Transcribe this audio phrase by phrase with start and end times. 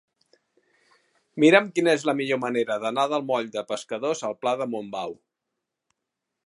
[1.43, 5.17] Mira'm quina és la millor manera d'anar del moll de Pescadors al pla de Montbau.